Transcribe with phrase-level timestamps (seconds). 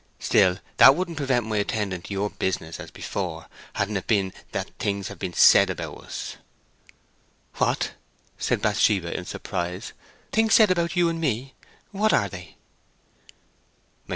[0.17, 4.71] Still, that wouldn't prevent my attending to your business as before, hadn't it been that
[4.79, 6.37] things have been said about us."
[7.57, 7.91] "What?"
[8.39, 9.93] said Bathsheba, in surprise.
[10.31, 11.53] "Things said about you and me!
[11.91, 12.57] What are they?"